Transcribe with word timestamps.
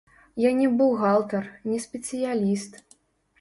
Я 0.43 0.51
не 0.61 0.69
бухгалтар, 0.79 1.43
не 1.73 1.77
спецыяліст. 1.85 2.73